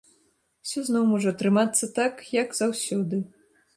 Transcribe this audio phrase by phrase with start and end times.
[0.67, 3.21] Усё зноў можа атрымацца так, як заўсёды.